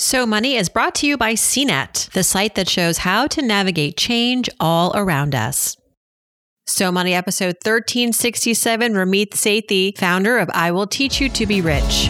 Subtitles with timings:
[0.00, 3.98] So Money is brought to you by CNET, the site that shows how to navigate
[3.98, 5.76] change all around us.
[6.66, 12.08] So Money episode 1367, Ramit Sethi, founder of I Will Teach You to Be Rich.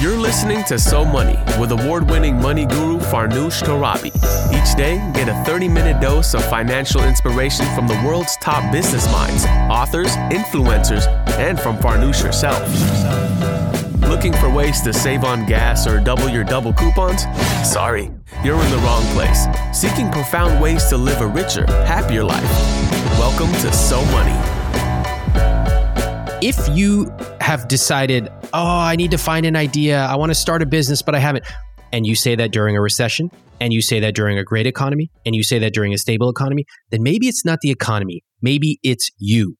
[0.00, 4.14] You're listening to So Money with award winning money guru Farnoosh Torabi.
[4.54, 9.10] Each day, get a 30 minute dose of financial inspiration from the world's top business
[9.10, 11.08] minds, authors, influencers,
[11.40, 13.59] and from Farnoosh herself.
[14.10, 17.22] Looking for ways to save on gas or double your double coupons?
[17.62, 18.10] Sorry,
[18.42, 19.46] you're in the wrong place.
[19.72, 22.42] Seeking profound ways to live a richer, happier life.
[23.20, 24.36] Welcome to So Money.
[26.44, 27.08] If you
[27.40, 31.02] have decided, oh, I need to find an idea, I want to start a business,
[31.02, 31.44] but I haven't,
[31.92, 35.12] and you say that during a recession, and you say that during a great economy,
[35.24, 38.24] and you say that during a stable economy, then maybe it's not the economy.
[38.42, 39.56] Maybe it's you.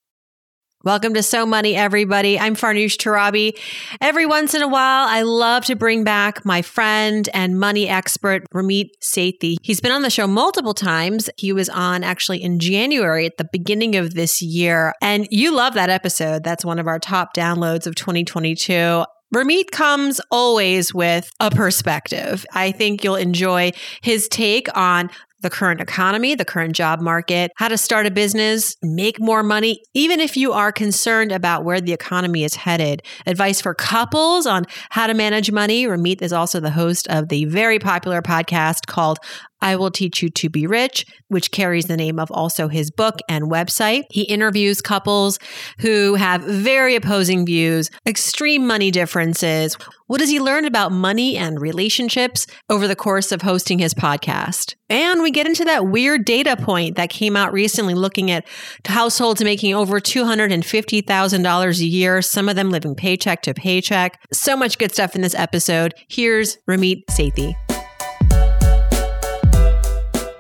[0.83, 2.41] Welcome to So Money, everybody.
[2.41, 3.55] I'm Farnoosh Torabi.
[4.01, 8.49] Every once in a while, I love to bring back my friend and money expert,
[8.49, 9.57] Ramit Sethi.
[9.61, 11.29] He's been on the show multiple times.
[11.37, 14.95] He was on actually in January at the beginning of this year.
[15.03, 16.45] And you love that episode.
[16.45, 19.05] That's one of our top downloads of 2022.
[19.35, 22.47] Ramit comes always with a perspective.
[22.55, 27.69] I think you'll enjoy his take on the current economy, the current job market, how
[27.69, 31.93] to start a business, make more money, even if you are concerned about where the
[31.93, 33.03] economy is headed.
[33.27, 35.85] Advice for couples on how to manage money.
[35.87, 39.19] Ramit is also the host of the very popular podcast called
[39.63, 43.21] I Will Teach You to Be Rich, which carries the name of also his book
[43.29, 44.05] and website.
[44.11, 45.39] He interviews couples
[45.81, 49.77] who have very opposing views, extreme money differences.
[50.07, 54.75] What has he learned about money and relationships over the course of hosting his podcast?
[54.89, 58.45] And we get into that weird data point that came out recently looking at
[58.85, 64.21] households making over $250,000 a year, some of them living paycheck to paycheck.
[64.33, 65.95] So much good stuff in this episode.
[66.09, 67.70] Here's Ramit Sethi.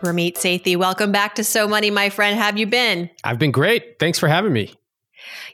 [0.02, 2.38] Ramit Sethi, welcome back to So Money, my friend.
[2.38, 3.10] Have you been?
[3.22, 3.98] I've been great.
[3.98, 4.72] Thanks for having me.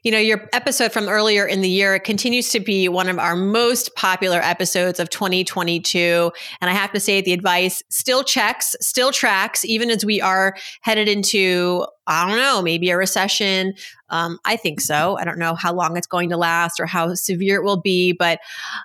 [0.04, 3.34] You know, your episode from earlier in the year continues to be one of our
[3.34, 6.30] most popular episodes of 2022.
[6.60, 10.56] And I have to say, the advice still checks, still tracks, even as we are
[10.82, 13.74] headed into, I don't know, maybe a recession.
[14.10, 15.16] Um, I think so.
[15.18, 18.12] I don't know how long it's going to last or how severe it will be,
[18.12, 18.38] but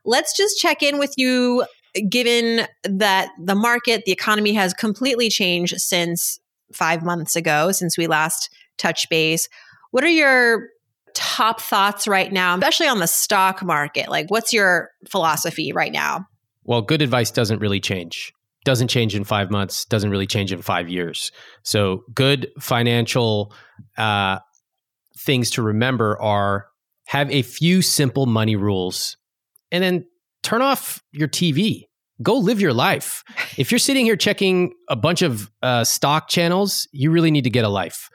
[0.06, 1.66] let's just check in with you
[2.10, 6.40] given that the market, the economy has completely changed since
[6.74, 9.50] five months ago, since we last touched base,
[9.92, 10.70] what are your
[11.14, 14.10] top thoughts right now, especially on the stock market?
[14.10, 16.28] Like, what's your philosophy right now?
[16.64, 18.34] Well, good advice doesn't really change.
[18.64, 21.32] Doesn't change in five months, doesn't really change in five years.
[21.64, 23.54] So, good financial
[23.98, 24.38] uh,
[25.18, 26.68] things to remember are
[27.06, 29.18] have a few simple money rules
[29.72, 30.06] and then
[30.44, 31.86] turn off your TV.
[32.22, 33.24] Go live your life.
[33.58, 37.50] If you're sitting here checking a bunch of uh, stock channels, you really need to
[37.50, 38.10] get a life.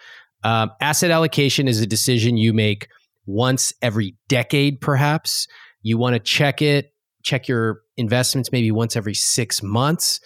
[0.44, 2.88] Um, asset allocation is a decision you make
[3.26, 5.48] once every decade, perhaps.
[5.82, 6.92] You want to check it,
[7.24, 10.20] check your investments maybe once every six months.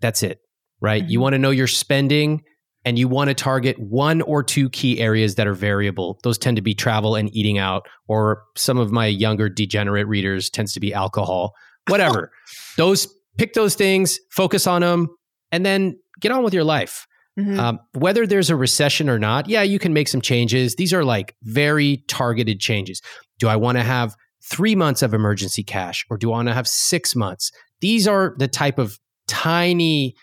[0.00, 0.40] That's it,
[0.80, 1.02] right?
[1.02, 1.10] Mm-hmm.
[1.10, 2.42] You want to know your spending
[2.88, 6.18] and you want to target one or two key areas that are variable.
[6.22, 10.48] Those tend to be travel and eating out, or some of my younger degenerate readers
[10.48, 11.52] tends to be alcohol,
[11.88, 12.32] whatever.
[12.78, 13.06] those
[13.36, 15.08] pick those things, focus on them,
[15.52, 17.06] and then get on with your life.
[17.38, 17.60] Mm-hmm.
[17.60, 20.76] Um, whether there's a recession or not, yeah, you can make some changes.
[20.76, 23.02] These are like very targeted changes.
[23.38, 26.54] Do I want to have three months of emergency cash or do I want to
[26.54, 27.52] have six months?
[27.82, 30.14] These are the type of tiny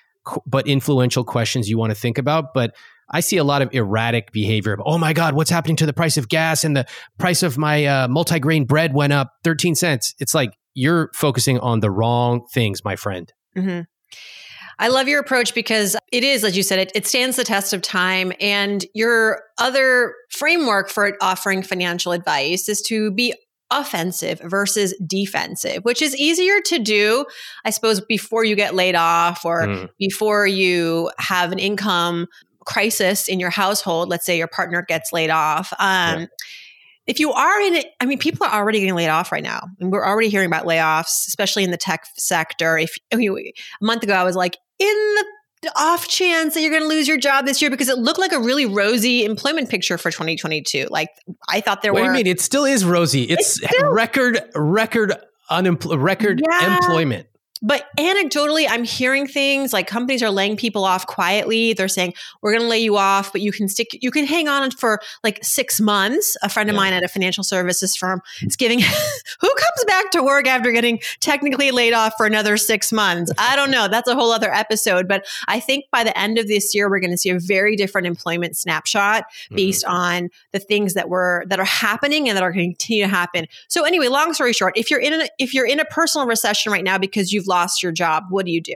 [0.45, 2.53] but influential questions you want to think about.
[2.53, 2.75] But
[3.09, 4.77] I see a lot of erratic behavior.
[4.83, 6.85] Oh my God, what's happening to the price of gas and the
[7.17, 10.15] price of my uh, multigrain bread went up 13 cents.
[10.19, 13.31] It's like you're focusing on the wrong things, my friend.
[13.55, 13.81] Mm-hmm.
[14.77, 17.73] I love your approach because it is, as you said, it, it stands the test
[17.73, 18.33] of time.
[18.41, 23.33] And your other framework for offering financial advice is to be
[23.71, 27.25] offensive versus defensive, which is easier to do,
[27.63, 29.89] I suppose, before you get laid off or mm.
[29.97, 32.27] before you have an income
[32.65, 34.09] crisis in your household.
[34.09, 35.73] Let's say your partner gets laid off.
[35.79, 36.25] Um, yeah
[37.07, 39.67] if you are in it, I mean, people are already getting laid off right now.
[39.79, 42.77] And we're already hearing about layoffs, especially in the tech sector.
[42.77, 45.25] If I mean, a month ago, I was like, in the
[45.75, 48.31] off chance that you're going to lose your job this year because it looked like
[48.31, 50.87] a really rosy employment picture for 2022.
[50.89, 51.09] Like
[51.49, 52.07] I thought there Wait were.
[52.07, 53.23] Wait a minute, it still is rosy.
[53.23, 55.13] It's, it's still, record record
[55.51, 56.75] record yeah.
[56.75, 57.27] employment.
[57.61, 61.73] But anecdotally, I'm hearing things like companies are laying people off quietly.
[61.73, 64.47] They're saying, we're going to lay you off, but you can stick, you can hang
[64.47, 66.35] on for like six months.
[66.43, 66.81] A friend of Yeah.
[66.81, 68.79] mine at a financial services firm is giving,
[69.41, 73.31] who comes back to work after getting technically laid off for another six months?
[73.37, 73.87] I don't know.
[73.87, 75.07] That's a whole other episode.
[75.07, 77.75] But I think by the end of this year, we're going to see a very
[77.75, 79.55] different employment snapshot Mm-hmm.
[79.55, 83.03] based on the things that were that are happening and that are going to continue
[83.03, 83.47] to happen.
[83.67, 86.71] So anyway, long story short, if you're in a, if you're in a personal recession
[86.71, 88.75] right now because you've lost your job, what do you do?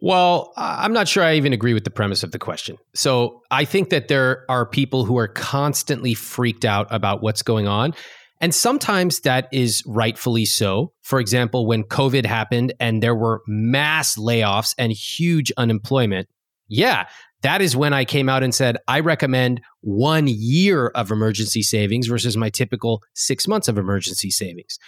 [0.00, 2.78] Well, I'm not sure I even agree with the premise of the question.
[2.94, 7.66] So I think that there are people who are constantly freaked out about what's going
[7.66, 7.94] on.
[8.40, 10.92] And sometimes that is rightfully so.
[11.02, 16.28] For example, when COVID happened and there were mass layoffs and huge unemployment,
[16.68, 17.08] yeah,
[17.42, 22.06] that is when I came out and said, I recommend one year of emergency savings
[22.06, 24.78] versus my typical six months of emergency savings.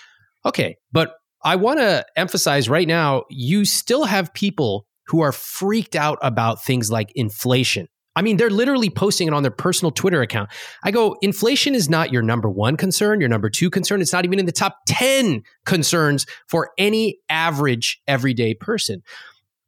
[0.45, 5.97] Okay, but I want to emphasize right now you still have people who are freaked
[5.97, 7.89] out about things like inflation.
[8.17, 10.51] I mean, they're literally posting it on their personal Twitter account.
[10.83, 14.01] I go, inflation is not your number one concern, your number two concern.
[14.01, 19.03] It's not even in the top 10 concerns for any average everyday person.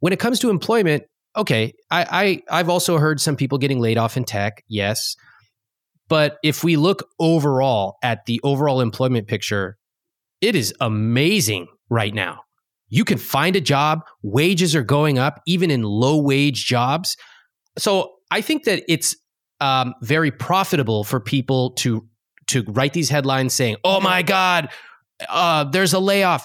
[0.00, 1.04] When it comes to employment,
[1.36, 5.16] okay, I, I I've also heard some people getting laid off in tech, yes.
[6.08, 9.78] But if we look overall at the overall employment picture,
[10.42, 12.40] it is amazing right now.
[12.88, 17.16] You can find a job, wages are going up, even in low wage jobs.
[17.78, 19.16] So I think that it's
[19.60, 22.06] um, very profitable for people to
[22.48, 24.68] to write these headlines saying, "Oh my God,
[25.28, 26.44] uh, there's a layoff."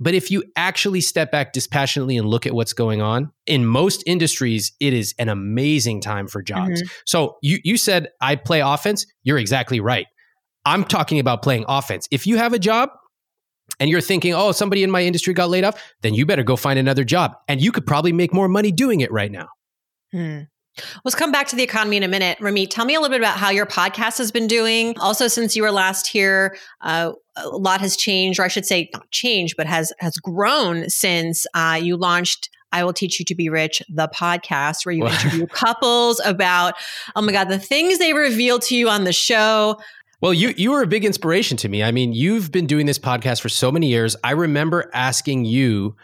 [0.00, 4.02] But if you actually step back dispassionately and look at what's going on in most
[4.06, 6.82] industries, it is an amazing time for jobs.
[7.06, 9.06] So you you said I play offense.
[9.22, 10.06] You're exactly right.
[10.64, 12.06] I'm talking about playing offense.
[12.10, 12.90] If you have a job
[13.80, 16.56] and you're thinking, oh, somebody in my industry got laid off, then you better go
[16.56, 17.36] find another job.
[17.48, 19.48] And you could probably make more money doing it right now.
[20.12, 20.40] Hmm.
[21.04, 22.38] Let's come back to the economy in a minute.
[22.38, 24.96] Ramit, tell me a little bit about how your podcast has been doing.
[24.98, 28.88] Also, since you were last here, uh, a lot has changed, or I should say,
[28.92, 32.50] not changed, but has has grown since uh, you launched.
[32.70, 36.74] I will teach you to be rich, the podcast where you interview couples about,
[37.16, 39.78] oh my God, the things they reveal to you on the show.
[40.20, 41.82] Well, you you were a big inspiration to me.
[41.82, 44.16] I mean, you've been doing this podcast for so many years.
[44.24, 45.96] I remember asking you,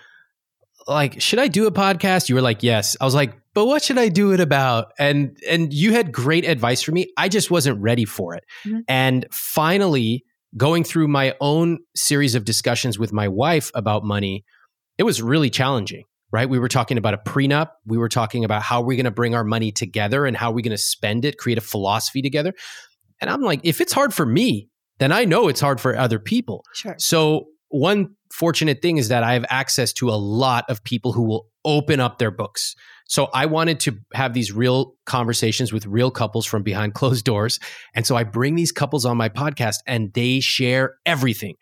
[0.87, 2.29] like, should I do a podcast?
[2.29, 2.97] You were like, yes.
[3.01, 4.93] I was like, but what should I do it about?
[4.99, 7.13] And and you had great advice for me.
[7.17, 8.45] I just wasn't ready for it.
[8.65, 8.83] Mhm.
[8.87, 10.25] And finally,
[10.57, 14.45] going through my own series of discussions with my wife about money,
[14.97, 16.05] it was really challenging.
[16.31, 16.49] Right?
[16.49, 17.69] We were talking about a prenup.
[17.87, 20.63] We were talking about how we're going to bring our money together and how we're
[20.63, 22.55] going to spend it, create a philosophy together.
[23.25, 24.69] And I'm like, if it's hard for me,
[24.99, 26.63] then I know it's hard for other people.
[26.75, 26.95] Sure.
[26.99, 31.23] So, one fortunate thing is that I have access to a lot of people who
[31.23, 32.75] will open up their books.
[33.09, 37.59] So, I wanted to have these real conversations with real couples from behind closed doors.
[37.95, 41.55] And so, I bring these couples on my podcast and they share everything.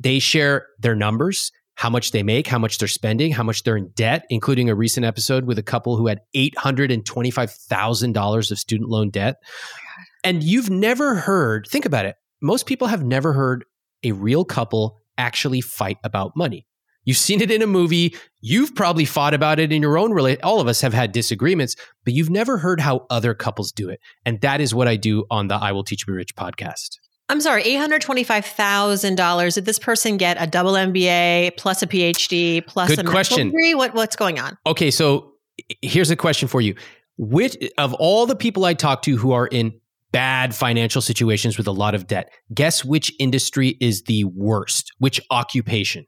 [0.00, 3.76] They share their numbers, how much they make, how much they're spending, how much they're
[3.76, 9.10] in debt, including a recent episode with a couple who had $825,000 of student loan
[9.10, 9.36] debt.
[9.42, 9.91] Oh
[10.24, 12.16] And you've never heard, think about it.
[12.40, 13.64] Most people have never heard
[14.02, 16.66] a real couple actually fight about money.
[17.04, 18.14] You've seen it in a movie.
[18.40, 20.40] You've probably fought about it in your own relate.
[20.42, 21.74] All of us have had disagreements,
[22.04, 24.00] but you've never heard how other couples do it.
[24.24, 26.98] And that is what I do on the I Will Teach You Rich podcast.
[27.28, 29.54] I'm sorry, $825,000.
[29.54, 33.48] Did this person get a double MBA plus a PhD plus Good a question.
[33.48, 33.74] degree?
[33.74, 34.58] What, what's going on?
[34.66, 35.32] Okay, so
[35.80, 36.74] here's a question for you.
[37.16, 39.72] Which of all the people I talk to who are in
[40.12, 44.92] bad financial situations with a lot of debt, guess which industry is the worst?
[44.98, 46.06] Which occupation?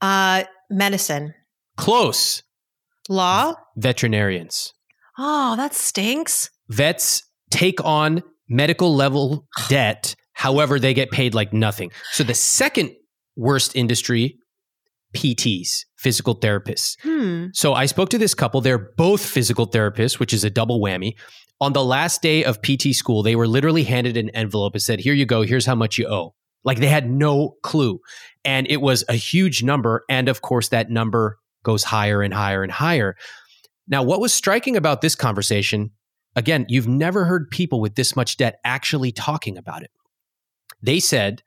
[0.00, 1.34] Uh, medicine,
[1.76, 2.42] Close.
[3.08, 3.54] law.
[3.76, 4.72] Veterinarians.
[5.18, 6.50] Oh, that stinks.
[6.68, 11.90] Vets take on medical level debt, however, they get paid like nothing.
[12.12, 12.90] So the second
[13.36, 14.36] worst industry,
[15.14, 16.96] PTs, physical therapists.
[17.02, 17.46] Hmm.
[17.52, 18.60] So I spoke to this couple.
[18.60, 21.14] They're both physical therapists, which is a double whammy.
[21.60, 25.00] On the last day of PT school, they were literally handed an envelope and said,
[25.00, 25.42] Here you go.
[25.42, 26.34] Here's how much you owe.
[26.64, 28.00] Like they had no clue.
[28.44, 30.04] And it was a huge number.
[30.08, 33.16] And of course, that number goes higher and higher and higher.
[33.88, 35.90] Now, what was striking about this conversation,
[36.36, 39.90] again, you've never heard people with this much debt actually talking about it.
[40.82, 41.42] They said,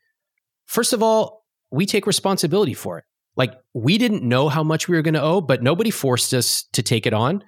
[0.65, 3.05] First of all, we take responsibility for it.
[3.36, 6.63] Like we didn't know how much we were going to owe, but nobody forced us
[6.74, 7.44] to take it on.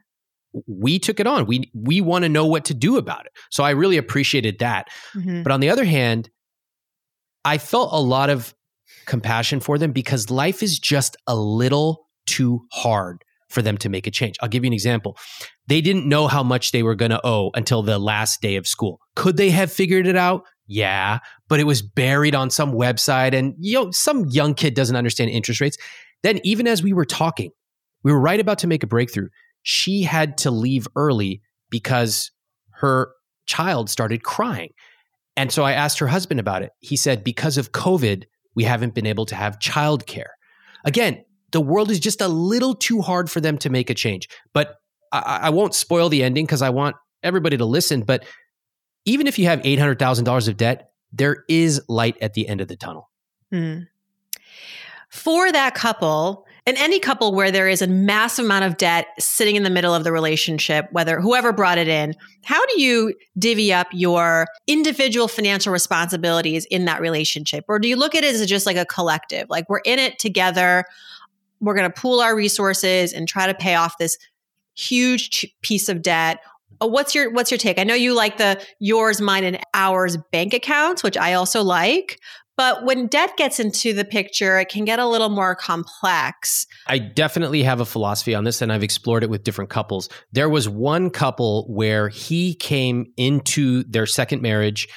[0.68, 1.46] We took it on.
[1.46, 3.32] We we want to know what to do about it.
[3.52, 4.88] So I really appreciated that.
[5.14, 5.44] Mhm.
[5.44, 6.30] But on the other hand,
[7.44, 8.54] I felt a lot of
[9.06, 14.08] compassion for them because life is just a little too hard for them to make
[14.08, 14.36] a change.
[14.42, 15.18] I'll give you an example.
[15.68, 18.66] They didn't know how much they were going to owe until the last day of
[18.66, 19.00] school.
[19.16, 20.44] Could they have figured it out?
[20.68, 24.96] Yeah, but it was buried on some website and you know some young kid doesn't
[24.96, 25.78] understand interest rates.
[26.24, 27.52] Then even as we were talking,
[28.04, 29.30] we were right about to make a breakthrough.
[29.62, 32.32] She had to leave early because
[32.72, 33.12] her
[33.46, 34.72] child started crying.
[35.38, 36.72] And so I asked her husband about it.
[36.80, 38.24] He said because of COVID,
[38.56, 40.30] we haven't been able to have childcare.
[40.86, 44.30] Again, the world is just a little too hard for them to make a change.
[44.54, 44.76] But
[45.12, 48.02] I, I won't spoil the ending because I want everybody to listen.
[48.02, 48.26] But
[49.06, 52.76] even if you have $800,000 of debt, there is light at the end of the
[52.76, 53.10] tunnel.
[53.52, 53.82] Hmm.
[55.10, 59.56] For that couple, and any couple where there is a massive amount of debt sitting
[59.56, 63.72] in the middle of the relationship, whether whoever brought it in, how do you divvy
[63.72, 67.66] up your individual financial responsibilities in that relationship?
[67.68, 69.48] Or do you look at it as just like a collective?
[69.48, 70.86] Like we're in it together,
[71.60, 74.18] we're going to pool our resources and try to pay off this
[74.74, 76.40] huge piece of debt
[76.82, 77.80] Oh, what's your what's your take?
[77.80, 82.20] I know you like the yours, mine, and ours bank accounts, which I also like.
[82.58, 86.66] But when debt gets into the picture, it can get a little more complex.
[86.88, 90.08] I definitely have a philosophy on this, and I've explored it with different couples.
[90.32, 94.88] There was one couple where he came into their second marriage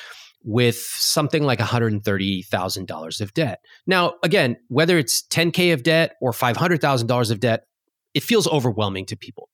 [0.45, 3.61] with something like $130,000 of debt.
[3.89, 7.65] Now, again, whether it's 10K of debt or $500,000 of debt,
[8.15, 9.49] it feels overwhelming to people.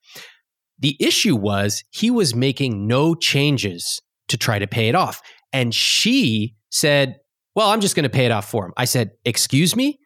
[0.78, 5.20] The issue was he was making no changes to try to pay it off.
[5.52, 7.16] And she said,
[7.54, 8.72] Well, I'm just going to pay it off for him.
[8.76, 9.98] I said, Excuse me?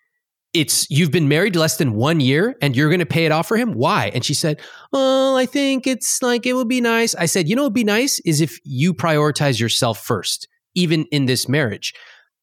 [0.55, 3.47] It's you've been married less than one year and you're going to pay it off
[3.47, 3.73] for him?
[3.73, 4.11] Why?
[4.15, 4.61] And she said,
[4.93, 7.15] Well, I think it's like it would be nice.
[7.15, 11.27] I said, You know would be nice is if you prioritize yourself first, even in
[11.27, 11.95] this marriage.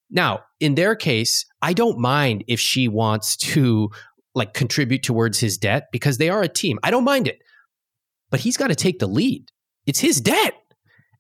[0.10, 3.90] Now, in their case, I don't mind if she wants to
[4.36, 6.78] like contribute towards his debt because they are a team.
[6.84, 7.40] I don't mind it
[8.32, 9.50] but he's got to take the lead.
[9.86, 10.54] It's his debt.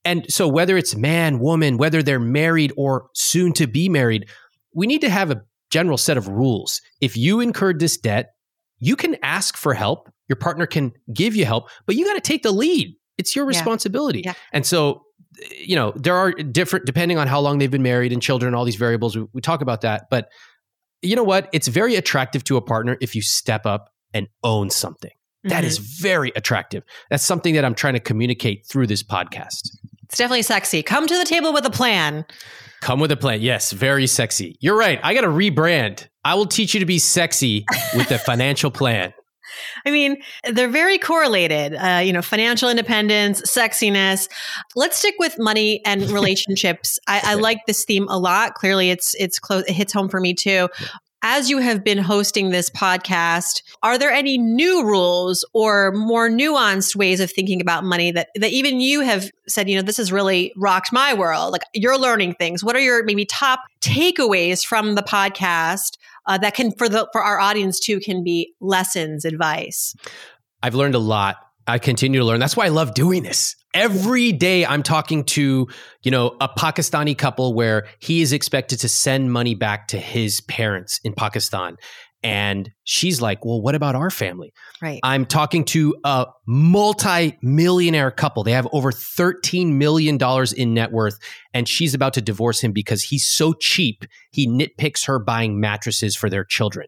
[0.04, 4.28] And so, whether it's man, woman, whether they're married or soon to be married,
[4.74, 6.82] we need to have a general set of rules.
[7.02, 8.32] If you incurred this debt,
[8.80, 10.10] you can ask for help.
[10.28, 12.96] Your partner can give you help, but you got to take the lead.
[13.18, 14.22] It's your responsibility.
[14.22, 14.32] Yeah.
[14.32, 14.34] Yeah.
[14.54, 15.04] And so,
[15.58, 18.66] you know, there are different, depending on how long they've been married and children, all
[18.66, 19.16] these variables.
[19.16, 20.06] We, we talk about that.
[20.10, 20.30] But
[21.02, 21.50] you know what?
[21.54, 25.12] It's very attractive to a partner if you step up and own something.
[25.46, 25.68] That mm-hmm.
[25.68, 26.84] is very attractive.
[27.10, 29.78] That's something that I'm trying to communicate through this podcast.
[30.04, 30.84] It's definitely sexy.
[30.84, 32.26] Come to the table with a plan.
[32.82, 33.42] Come with a plan.
[33.42, 34.58] Yes, very sexy.
[34.60, 35.00] You're right.
[35.04, 36.08] I got to rebrand.
[36.24, 39.14] I will teach you to be sexy with a financial plan.
[39.86, 40.18] I mean,
[40.52, 41.76] they're very correlated.
[41.76, 44.28] Uh, you know, financial independence, sexiness.
[44.76, 47.00] Let's stick with money and relationships.
[47.08, 48.56] I, I, like this theme a lot.
[48.56, 49.64] Clearly, it's it's close.
[49.66, 50.68] It hits home for me too
[51.28, 56.96] as you have been hosting this podcast, are there any new rules or more nuanced
[56.96, 60.12] ways of thinking about money that, that even you have said, you know, this has
[60.12, 61.52] really rocked my world?
[61.52, 62.64] Like you're learning things.
[62.64, 67.24] What are your maybe top takeaways from the podcast uh, that can, for the, for
[67.24, 69.96] our audience too, can be lessons, advice?
[70.62, 71.38] I've learned a lot.
[71.68, 72.40] I continue to learn.
[72.40, 75.68] That's why I love doing this every day I'm talking to,
[76.02, 80.42] you know, a Pakistani couple where he is expected to send money back to his
[80.42, 81.76] parents in Pakistan.
[82.24, 84.52] And she's like, well, what about our family?
[84.82, 85.00] Right.
[85.04, 88.44] I'm talking to a multi-millionaire couple.
[88.44, 90.18] They have over $13 million
[90.58, 91.20] in net worth.
[91.54, 94.06] And she's about to divorce him because he's so cheap.
[94.32, 96.88] He nitpicks her buying mattresses for their children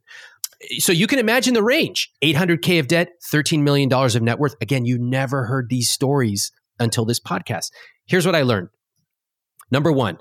[0.80, 4.56] so you can imagine the range 800k of debt 13 million dollars of net worth
[4.62, 7.72] again you never heard these stories until this podcast.
[8.06, 8.70] Here's what I learned.
[9.72, 10.18] Number one,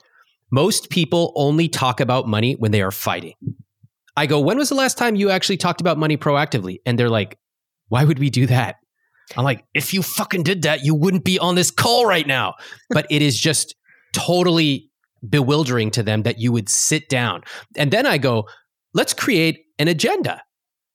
[0.50, 3.34] most people only talk about money when they are fighting.
[4.16, 6.78] I go, when was the last time you actually talked about money proactively?
[6.86, 7.38] And they're like,
[7.88, 8.76] why would we do that?
[9.36, 12.54] I'm like, if you fucking did that, you wouldn't be on this call right now.
[12.90, 13.74] But it is just
[14.12, 14.90] totally
[15.28, 17.42] bewildering to them that you would sit down.
[17.76, 18.48] And then I go,
[18.94, 20.42] let's create an agenda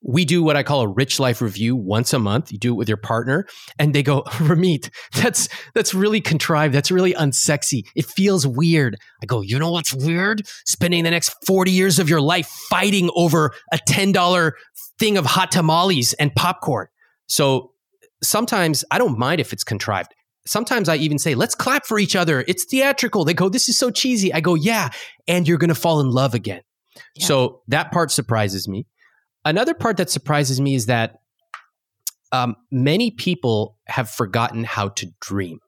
[0.04, 2.50] we do what I call a rich life review once a month.
[2.50, 3.46] You do it with your partner
[3.78, 6.74] and they go, Ramit, that's, that's really contrived.
[6.74, 7.84] That's really unsexy.
[7.94, 8.96] It feels weird.
[9.22, 10.42] I go, you know what's weird?
[10.66, 14.52] Spending the next 40 years of your life fighting over a $10
[14.98, 16.88] thing of hot tamales and popcorn.
[17.28, 17.72] So
[18.22, 20.14] sometimes I don't mind if it's contrived.
[20.44, 22.44] Sometimes I even say, let's clap for each other.
[22.48, 23.24] It's theatrical.
[23.24, 24.34] They go, this is so cheesy.
[24.34, 24.90] I go, yeah.
[25.28, 26.62] And you're going to fall in love again.
[27.16, 27.26] Yeah.
[27.26, 28.86] So that part surprises me.
[29.44, 31.16] Another part that surprises me is that
[32.32, 35.58] um, many people have forgotten how to dream.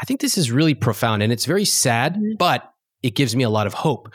[0.00, 2.32] I think this is really profound and it's very sad, mm-hmm.
[2.38, 2.70] but
[3.02, 4.12] it gives me a lot of hope.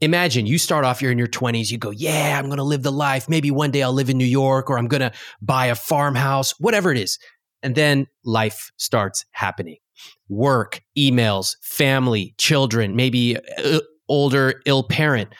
[0.00, 2.82] imagine you start off, you're in your 20s, you go, Yeah, I'm going to live
[2.82, 3.28] the life.
[3.28, 6.52] Maybe one day I'll live in New York or I'm going to buy a farmhouse,
[6.60, 7.18] whatever it is.
[7.62, 9.78] And then life starts happening
[10.28, 15.30] work, emails, family, children, maybe uh, older, ill parent,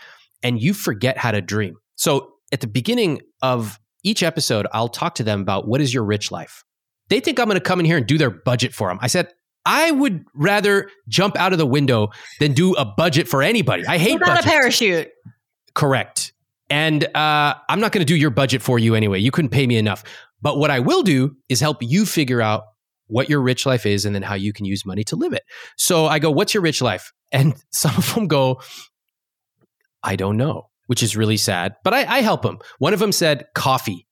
[0.43, 1.77] and you forget how to dream.
[1.97, 6.05] So at the beginning of each episode, I'll talk to them about what is your
[6.05, 6.65] rich life.
[7.09, 8.99] They think I'm going to come in here and do their budget for them.
[9.01, 9.29] I said,
[9.65, 13.85] I would rather jump out of the window than do a budget for anybody.
[13.87, 14.47] I hate Without budgets.
[14.47, 15.09] a parachute.
[15.75, 16.33] Correct.
[16.71, 19.19] And uh, I'm not going to do your budget for you anyway.
[19.21, 20.05] You couldn't pay me enough.
[20.43, 22.65] But what I will do is help you figure out
[23.09, 25.43] what your rich life is and then how you can use money to live it.
[25.77, 27.13] So I go, What's your rich life?
[27.33, 28.61] And some of them go,
[30.03, 31.75] I don't know, which is really sad.
[31.85, 32.59] But I, I help them.
[32.79, 34.07] One of them said, Coffee.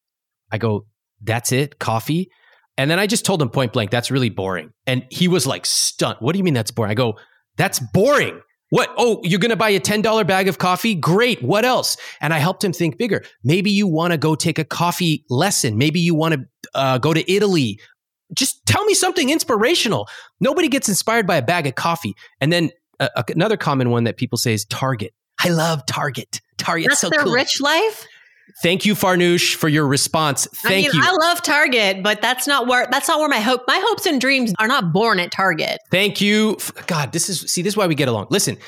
[0.51, 0.87] I go,
[1.23, 1.79] That's it?
[1.79, 2.31] Coffee?
[2.77, 4.71] And then I just told him point blank, That's really boring.
[4.87, 6.17] And he was like, Stunned.
[6.21, 6.91] What do you mean that's boring?
[6.91, 7.19] I go,
[7.57, 8.41] That's boring.
[8.71, 8.93] What?
[8.97, 10.97] Oh, you're going to buy a $10 bag of coffee?
[10.97, 11.41] Great.
[11.43, 11.97] What else?
[12.21, 13.23] And I helped him think bigger.
[13.45, 15.79] Maybe you want to go take a coffee lesson.
[15.79, 16.41] Maybe you want to
[16.75, 17.79] uh, go to Italy.
[18.33, 20.09] Just tell me something inspirational.
[20.41, 22.15] Nobody gets inspired by a bag of coffee.
[22.41, 25.13] And then uh, another common one that people say is Target.
[25.43, 26.41] I love Target.
[26.57, 27.33] Target's That's so their cool.
[27.33, 28.07] rich life.
[28.63, 30.47] Thank you, Farnoosh, for your response.
[30.63, 31.03] Thank I mean, you.
[31.03, 34.21] I love Target, but that's not where that's not where my hope my hopes and
[34.21, 35.79] dreams are not born at Target.
[35.91, 36.59] Thank you.
[36.87, 38.29] God, this is see, this is why we get along.
[38.31, 38.59] Listen,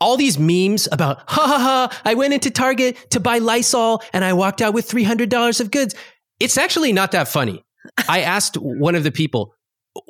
[0.00, 4.24] all these memes about ha ha ha, I went into Target to buy Lysol and
[4.24, 5.94] I walked out with $300 of goods.
[6.40, 7.62] It's actually not that funny.
[8.08, 9.54] I asked one of the people,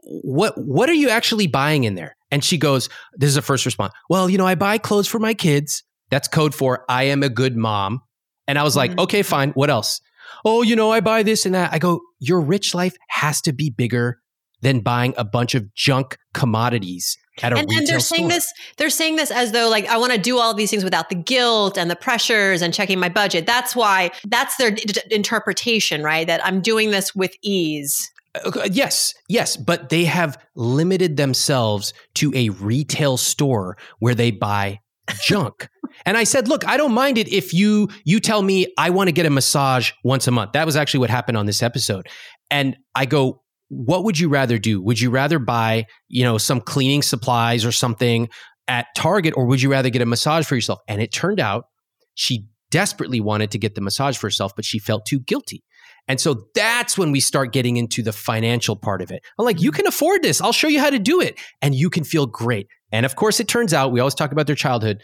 [0.03, 2.17] what what are you actually buying in there?
[2.31, 3.93] And she goes, this is a first response.
[4.11, 5.85] Well, you know, I buy clothes for my kids.
[6.11, 8.01] That's code for I am a good mom.
[8.49, 9.05] And I was like, Mhm.
[9.05, 9.51] okay, fine.
[9.51, 10.01] What else?
[10.45, 11.73] Oh, you know, I buy this and that.
[11.73, 14.21] I go, your rich life has to be bigger
[14.61, 18.29] than buying a bunch of junk commodities And, and they're saying store.
[18.31, 20.85] this they're saying this as though like I want to do all of these things
[20.85, 23.47] without the guilt and the pressures and checking my budget.
[23.47, 26.27] That's why that's their d- interpretation, right?
[26.27, 28.11] That I'm doing this with ease.
[28.45, 34.81] Uh, Yes, yes, but they have limited themselves to a retail store where they buy
[35.23, 35.69] junk.
[36.07, 39.09] and I said, "Look, I don't mind it if you you tell me I want
[39.09, 42.09] to get a massage once a month." That was actually what happened on this episode.
[42.51, 44.81] And I go, "What would you rather do?
[44.83, 48.29] Would you rather buy, you know, some cleaning supplies or something
[48.69, 51.67] at Target or would you rather get a massage for yourself?" And it turned out
[52.15, 55.63] she desperately wanted to get the massage for herself, but she felt too guilty.
[56.09, 59.23] And so that's when we start getting into the financial part of it.
[59.39, 60.41] I'm like, you can afford this.
[60.41, 61.39] I'll show you how to do it.
[61.63, 62.69] And you can feel great.
[62.93, 65.03] And of course, it turns out we always talk about their childhood.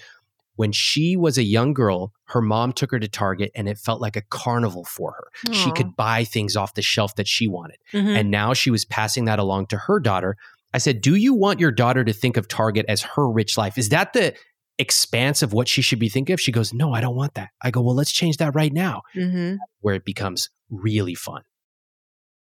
[0.57, 4.01] When she was a young girl, her mom took her to Target and it felt
[4.01, 5.53] like a carnival for her.
[5.55, 7.79] She could buy things off the shelf that she wanted.
[7.93, 8.17] Mhm.
[8.19, 10.37] And now she was passing that along to her daughter.
[10.75, 13.79] I said, Do you want your daughter to think of Target as her rich life?
[13.79, 14.35] Is that the
[14.79, 16.41] expanse of what she should be thinking of?
[16.41, 17.51] She goes, No, I don't want that.
[17.63, 19.57] I go, Well, let's change that right now, Mhm.
[19.81, 21.43] where it becomes really fun.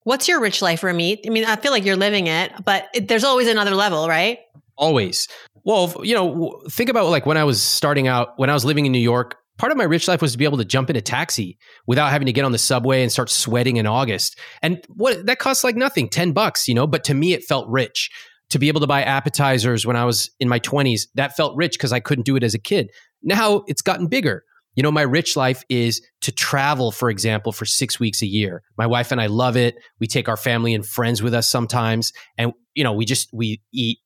[0.05, 1.21] What's your rich life, Ramit?
[1.27, 4.38] I mean, I feel like you're living it, but it, there's always another level, right?
[4.77, 5.27] Always.
[5.64, 8.87] Well, you know, think about like when I was starting out, when I was living
[8.87, 10.97] in New York, part of my rich life was to be able to jump in
[10.97, 14.38] a taxi without having to get on the subway and start sweating in August.
[14.62, 17.68] And what that costs like nothing, 10 bucks, you know, but to me it felt
[17.68, 18.11] rich.
[18.51, 21.73] To be able to buy appetizers when I was in my 20s, that felt rich
[21.73, 22.90] because I couldn't do it as a kid.
[23.23, 24.42] Now it's gotten bigger.
[24.75, 28.62] You know, my rich life is to travel, for example, for six weeks a year.
[28.79, 29.75] My wife and I love it.
[29.99, 32.12] We take our family and friends with us sometimes.
[32.38, 33.99] And, you know, we just, we eat,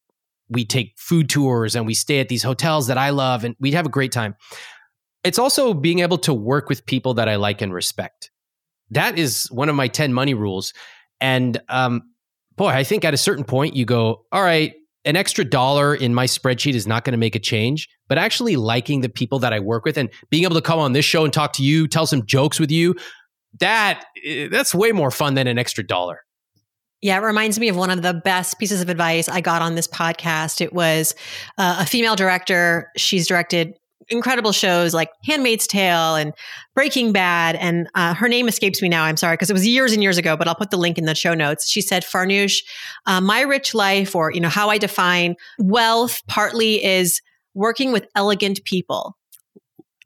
[0.53, 3.75] we take food tours and we stay at these hotels that I love and we'd
[3.75, 4.35] have a great time.
[5.25, 8.31] It's also being able to work with people that I like and respect.
[8.91, 10.73] That is one of my 10 money rules.
[11.21, 12.03] And, um,
[12.57, 16.15] boy, I think at a certain point you go, all right, an extra dollar in
[16.15, 19.53] my spreadsheet is not going to make a change, but actually liking the people that
[19.53, 21.89] I work with and being able to come on this show and talk to you,
[21.89, 22.95] tell some jokes with you,
[23.59, 26.21] that eh, that's way more fun than an extra dollar.
[27.03, 29.75] Yeah, it reminds me of one of the best pieces of advice I got on
[29.75, 30.61] this podcast.
[30.61, 31.15] It was
[31.59, 32.91] uh, a female director.
[32.97, 33.75] She's directed
[34.09, 36.33] incredible shows like Handmaid's Tale and
[36.75, 37.57] Breaking Bad.
[37.57, 39.05] And uh, her name escapes me now.
[39.05, 41.05] I'm sorry because it was years and years ago, but I'll put the link in
[41.05, 41.69] the show notes.
[41.69, 42.63] She said, Farnoosh,
[43.07, 47.21] uh, my rich life, or you know how I define wealth, partly is
[47.55, 49.17] working with elegant people.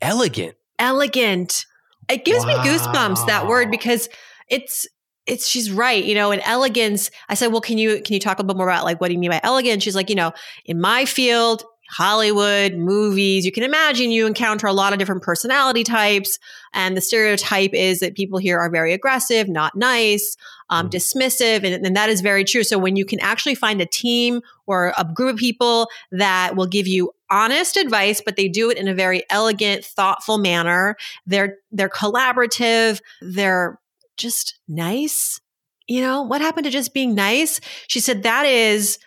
[0.01, 0.55] Elegant.
[0.79, 1.67] Elegant.
[2.09, 4.09] It gives me goosebumps that word because
[4.49, 4.87] it's
[5.27, 8.39] it's she's right you know in elegance i said well can you can you talk
[8.39, 10.17] a little bit more about like what do you mean by elegance she's like you
[10.17, 10.33] know
[10.65, 15.85] in my field hollywood movies you can imagine you encounter a lot of different personality
[15.85, 16.39] types
[16.75, 20.37] and the stereotype is that people here are very aggressive not nice
[20.69, 20.93] um, Mhm.
[20.95, 24.41] dismissive and, and that is very true so when you can actually find a team
[24.67, 28.79] or a group of people that will give you honest advice, but they do it
[28.79, 30.97] in a very elegant, thoughtful manner.
[31.27, 33.01] They're they're collaborative.
[33.21, 33.79] They're
[34.17, 35.41] just nice.
[35.87, 37.61] You know, what happened to just being nice?
[37.89, 38.99] She said that is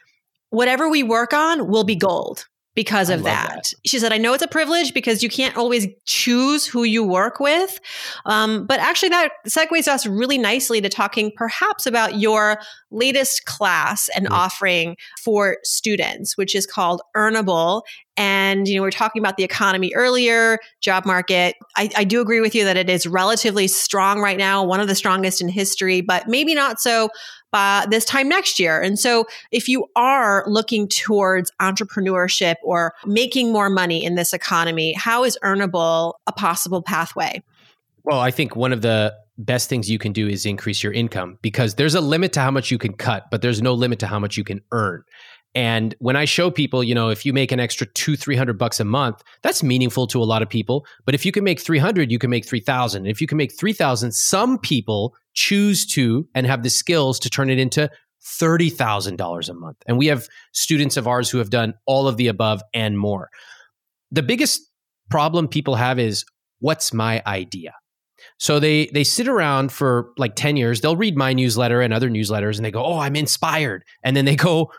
[0.49, 2.45] whatever we work on will be gold
[2.79, 3.49] because of that.
[3.55, 3.73] that.
[3.85, 7.41] She said, I know it's a privilege because you can't always choose who you work
[7.41, 7.77] with.
[8.25, 14.07] Um, but actually, that segues us really nicely to talking perhaps about your latest class
[14.15, 14.31] and mm.
[14.31, 17.81] offering for students, which is called Earnable.
[18.15, 21.55] And, you know, we are talking about the economy earlier, job market.
[21.75, 24.87] I, I do agree with you that it is relatively strong right now, one of
[24.87, 27.09] the strongest in history, but maybe not so
[27.51, 28.81] by this time next year.
[28.81, 34.93] And so if you are looking towards entrepreneurship or making more money in this economy,
[34.93, 37.41] how is earnable a possible pathway?
[38.03, 41.39] Well, I think one of the best things you can do is increase your income
[41.41, 44.07] because there's a limit to how much you can cut, but there's no limit to
[44.07, 45.03] how much you can earn.
[45.55, 48.79] And when I show people, you know, if you make an extra two, 300 bucks
[48.79, 50.85] a month, that's meaningful to a lot of people.
[51.05, 53.07] But if you can make 300, you can make 3,000.
[53.07, 57.49] If you can make 3,000, some people choose to and have the skills to turn
[57.49, 57.89] it into
[58.23, 59.77] $30,000 a month.
[59.87, 63.29] And we have students of ours who have done all of the above and more.
[64.11, 64.61] The biggest
[65.09, 66.25] problem people have is
[66.59, 67.73] what's my idea?
[68.37, 72.09] So they they sit around for like 10 years, they'll read my newsletter and other
[72.09, 74.71] newsletters and they go, "Oh, I'm inspired." And then they go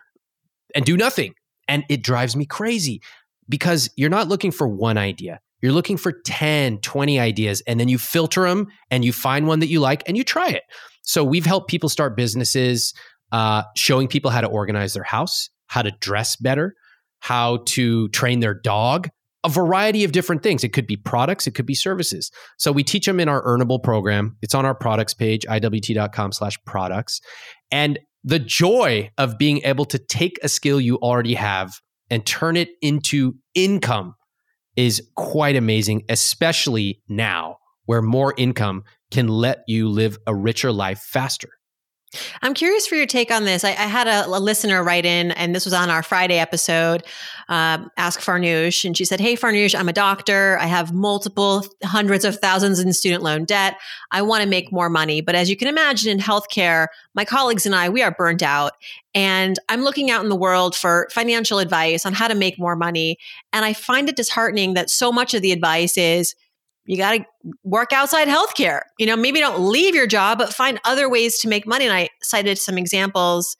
[0.74, 1.34] and do nothing.
[1.68, 3.00] And it drives me crazy
[3.48, 5.40] because you're not looking for one idea.
[5.62, 9.60] You're looking for 10, 20 ideas, and then you filter them and you find one
[9.60, 10.62] that you like and you try it.
[11.02, 12.94] So we've helped people start businesses,
[13.32, 16.74] uh, showing people how to organize their house, how to dress better,
[17.20, 19.08] how to train their dog,
[19.44, 20.64] a variety of different things.
[20.64, 22.30] It could be products, it could be services.
[22.58, 24.36] So we teach them in our earnable program.
[24.42, 27.20] It's on our products page, iwt.com slash products.
[27.70, 31.80] And the joy of being able to take a skill you already have
[32.10, 34.14] and turn it into income
[34.76, 37.56] is quite amazing, especially now
[37.86, 41.50] where more income can let you live a richer life faster.
[42.42, 43.62] I'm curious for your take on this.
[43.62, 47.04] I, I had a, a, listener write in, and this was on our Friday episode,
[47.48, 48.84] um, Ask Farnoosh.
[48.84, 50.58] And she said, Hey, Farnoosh, I'm a doctor.
[50.60, 53.76] I have multiple hundreds of thousands in student loan debt.
[54.10, 55.20] I want to make more money.
[55.20, 58.72] But as you can imagine in healthcare, my colleagues and I, we are burnt out.
[59.14, 62.76] And I'm looking out in the world for financial advice on how to make more
[62.76, 63.18] money.
[63.52, 66.34] And I find it disheartening that so much of the advice is,
[66.86, 67.24] you got to
[67.62, 68.82] work outside healthcare.
[68.98, 71.84] You know, maybe don't leave your job, but find other ways to make money.
[71.84, 73.56] And I cited some examples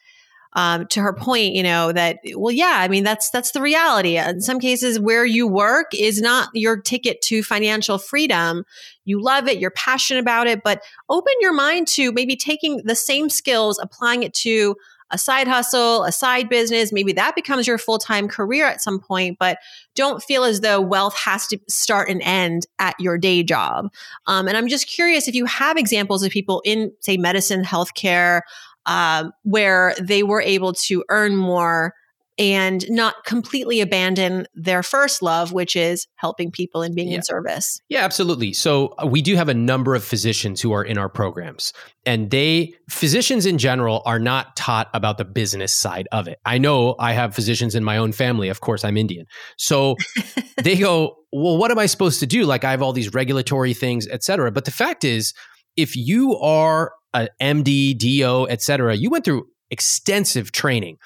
[0.55, 1.55] um, to her point.
[1.55, 4.19] You know that well, yeah, I mean that's that's the reality.
[4.19, 8.65] In some cases, where you work is not your ticket to financial freedom.
[9.05, 12.97] You love it, you're passionate about it, but open your mind to maybe taking the
[12.97, 14.77] same skills, applying it to
[15.11, 16.93] a side hustle, a side business.
[16.93, 19.59] Maybe that becomes your full time career at some point, but
[19.95, 23.91] don't feel as though wealth has to start and end at your day job.
[24.27, 28.43] Um, and I'm just curious if you have examples of people in, say, medicine, healthcare,
[28.87, 31.95] um, where they were able to earn more
[32.39, 37.17] and not completely abandon their first love, which is helping people and being yeah.
[37.17, 37.81] in service.
[37.89, 38.53] Yeah, absolutely.
[38.53, 41.73] So uh, we do have a number of physicians who are in our programs,
[42.07, 46.39] and they, physicians in general, are not taught about the business side of it.
[46.45, 48.49] I know I have physicians in my own family.
[48.49, 49.27] Of course, I'm Indian.
[49.59, 49.97] So
[50.63, 52.45] they go, well, what am I supposed to do?
[52.45, 54.51] Like I have all these regulatory things, et cetera.
[54.51, 55.35] But the fact is,
[55.77, 60.97] if you are a MD, DO, et cetera, you went through extensive training.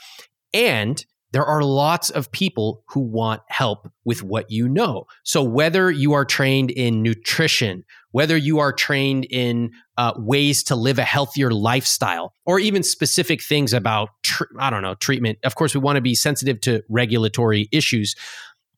[0.52, 5.04] And there are lots of people who want help with what you know.
[5.24, 10.76] So, whether you are trained in nutrition, whether you are trained in uh, ways to
[10.76, 15.40] live a healthier lifestyle, or even specific things about, tr- I don't know, treatment.
[15.42, 18.14] Of course, we want to be sensitive to regulatory issues,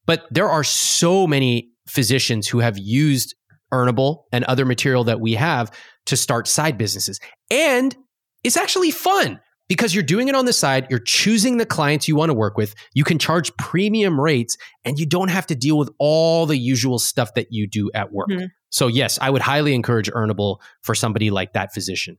[0.07, 3.35] but there are so many physicians who have used
[3.71, 5.71] Earnable and other material that we have
[6.07, 7.21] to start side businesses.
[7.51, 7.95] And
[8.43, 12.17] it's actually fun because you're doing it on the side, you're choosing the clients you
[12.17, 15.79] want to work with, you can charge premium rates, and you don't have to deal
[15.79, 18.29] with all the usual stuff that you do at work.
[18.29, 18.47] Mm-hmm.
[18.71, 22.19] So, yes, I would highly encourage Earnable for somebody like that physician.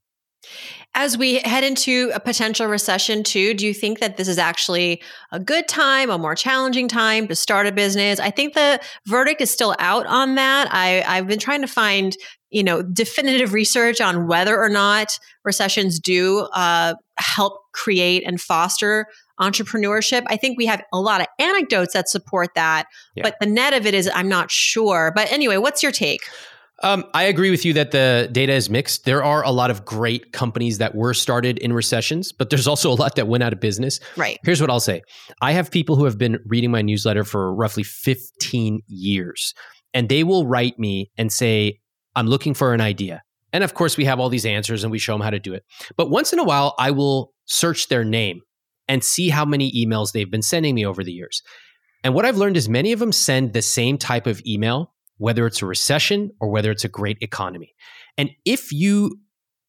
[0.93, 5.01] As we head into a potential recession, too, do you think that this is actually
[5.31, 8.19] a good time, a more challenging time to start a business?
[8.19, 10.69] I think the verdict is still out on that.
[10.71, 12.15] I, I've been trying to find
[12.49, 19.07] you know definitive research on whether or not recessions do uh, help create and foster
[19.39, 23.23] entrepreneurship i think we have a lot of anecdotes that support that yeah.
[23.23, 26.21] but the net of it is i'm not sure but anyway what's your take
[26.83, 29.05] Um, I agree with you that the data is mixed.
[29.05, 32.91] There are a lot of great companies that were started in recessions, but there's also
[32.91, 33.99] a lot that went out of business.
[34.15, 34.37] Right.
[34.43, 35.01] Here's what I'll say
[35.41, 39.55] I have people who have been reading my newsletter for roughly 15 years,
[39.95, 41.79] and they will write me and say,
[42.17, 43.21] I'm looking for an idea.
[43.53, 45.53] And of course, we have all these answers and we show them how to do
[45.53, 45.63] it.
[45.95, 48.41] But once in a while, I will search their name
[48.87, 51.43] and see how many emails they've been sending me over the years.
[52.03, 55.45] And what I've learned is many of them send the same type of email, whether
[55.45, 57.73] it's a recession or whether it's a great economy.
[58.17, 59.19] And if you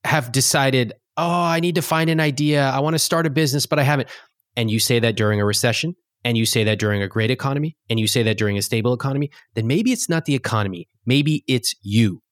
[0.05, 3.67] have decided, oh, I need to find an idea, I want to start a business,
[3.67, 4.09] but I haven't,
[4.57, 7.77] and you say that during a recession, and you say that during a great economy,
[7.91, 11.45] and you say that during a stable economy, then maybe it's not the economy, maybe
[11.47, 12.23] it's you.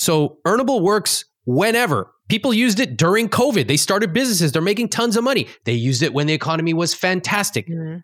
[0.00, 2.10] So earnable works whenever.
[2.30, 3.68] People used it during COVID.
[3.68, 4.50] They started businesses.
[4.50, 5.46] They're making tons of money.
[5.66, 7.68] They used it when the economy was fantastic.
[7.68, 7.98] Mm-hmm.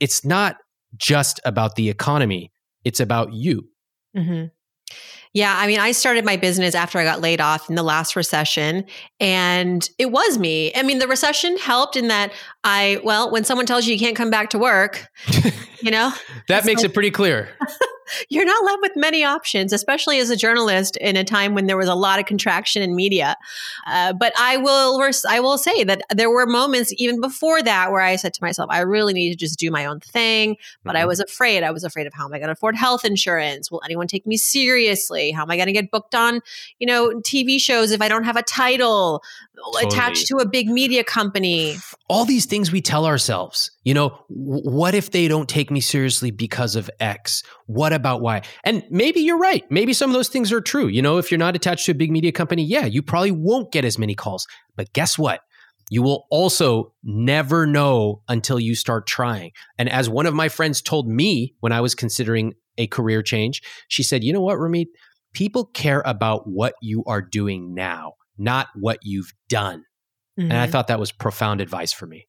[0.00, 0.56] It's not
[0.96, 2.50] just about the economy,
[2.84, 3.68] it's about you.
[4.16, 4.46] Mm-hmm.
[5.32, 8.16] Yeah, I mean, I started my business after I got laid off in the last
[8.16, 8.84] recession,
[9.20, 10.74] and it was me.
[10.74, 12.32] I mean, the recession helped in that
[12.64, 15.06] I, well, when someone tells you you can't come back to work,
[15.80, 16.12] you know,
[16.48, 17.50] that makes like, it pretty clear.
[18.28, 21.76] you're not left with many options, especially as a journalist in a time when there
[21.76, 23.36] was a lot of contraction in media.
[23.86, 28.00] Uh, but I will, I will say that there were moments even before that where
[28.00, 30.56] I said to myself, I really need to just do my own thing.
[30.84, 31.02] But mm-hmm.
[31.02, 31.62] I was afraid.
[31.62, 33.70] I was afraid of how am I going to afford health insurance?
[33.70, 35.30] Will anyone take me seriously?
[35.30, 36.40] How am I going to get booked on,
[36.78, 39.22] you know, TV shows if I don't have a title
[39.64, 39.86] totally.
[39.86, 41.76] attached to a big media company?
[42.08, 43.70] All these things we tell ourselves.
[43.84, 47.42] You know, what if they don't take me seriously because of X?
[47.70, 48.42] What about why?
[48.64, 49.64] And maybe you're right.
[49.70, 50.88] Maybe some of those things are true.
[50.88, 53.70] You know, if you're not attached to a big media company, yeah, you probably won't
[53.70, 54.48] get as many calls.
[54.74, 55.42] But guess what?
[55.88, 59.52] You will also never know until you start trying.
[59.78, 63.62] And as one of my friends told me when I was considering a career change,
[63.86, 64.86] she said, You know what, Ramit?
[65.32, 69.84] People care about what you are doing now, not what you've done.
[70.36, 70.50] Mm-hmm.
[70.50, 70.72] And I mm-hmm.
[70.72, 72.26] thought that was profound advice for me.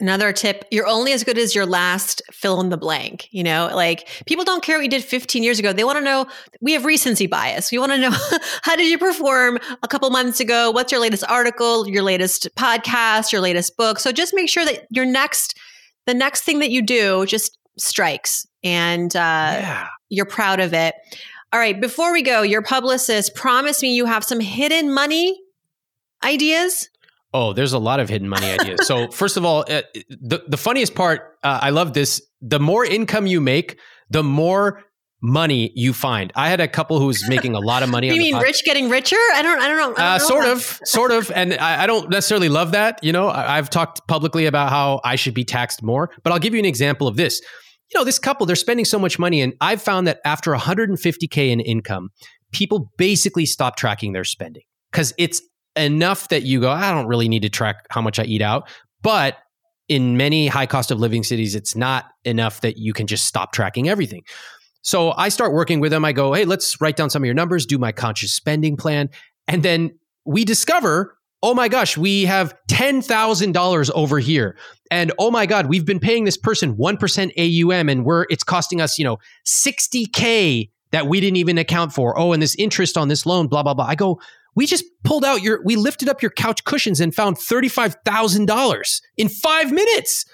[0.00, 3.28] Another tip, you're only as good as your last fill in the blank.
[3.30, 5.72] You know, like people don't care what you did 15 years ago.
[5.72, 6.26] They want to know,
[6.62, 7.70] we have recency bias.
[7.70, 8.10] We want to know,
[8.62, 10.70] how did you perform a couple months ago?
[10.70, 13.98] What's your latest article, your latest podcast, your latest book?
[13.98, 15.58] So just make sure that your next,
[16.06, 19.88] the next thing that you do just strikes and uh, yeah.
[20.08, 20.94] you're proud of it.
[21.52, 25.40] All right, before we go, your publicist promised me you have some hidden money
[26.24, 26.88] ideas.
[27.32, 28.86] Oh, there's a lot of hidden money ideas.
[28.86, 32.22] so, first of all, uh, the the funniest part, uh, I love this.
[32.40, 33.78] The more income you make,
[34.10, 34.82] the more
[35.22, 36.32] money you find.
[36.34, 38.08] I had a couple who was making a lot of money.
[38.12, 38.42] you mean podcast.
[38.42, 39.16] rich getting richer?
[39.34, 39.60] I don't.
[39.60, 39.82] I don't know.
[39.82, 43.02] I don't uh, know sort of, sort of, and I, I, don't necessarily love that.
[43.02, 46.38] You know, I, I've talked publicly about how I should be taxed more, but I'll
[46.38, 47.40] give you an example of this.
[47.92, 51.50] You know, this couple they're spending so much money, and I've found that after 150k
[51.50, 52.10] in income,
[52.52, 55.42] people basically stop tracking their spending because it's
[55.76, 58.68] enough that you go, I don't really need to track how much I eat out.
[59.02, 59.38] But
[59.88, 63.52] in many high cost of living cities, it's not enough that you can just stop
[63.52, 64.22] tracking everything.
[64.82, 66.04] So I start working with them.
[66.04, 69.10] I go, hey, let's write down some of your numbers, do my conscious spending plan.
[69.48, 74.56] And then we discover, oh my gosh, we have $10,000 over here.
[74.90, 78.80] And oh my God, we've been paying this person 1% AUM and we're, it's costing
[78.80, 82.18] us, you know, 60K that we didn't even account for.
[82.18, 83.86] Oh, and this interest on this loan, blah, blah, blah.
[83.86, 84.20] I go,
[84.54, 89.28] we just pulled out your, we lifted up your couch cushions and found $35,000 in
[89.28, 90.24] five minutes.